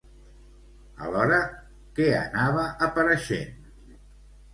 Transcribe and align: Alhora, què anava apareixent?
Alhora, 1.07 1.37
què 1.99 2.07
anava 2.21 2.63
apareixent? 2.87 3.53